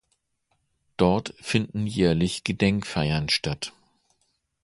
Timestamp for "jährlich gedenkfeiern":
1.85-3.29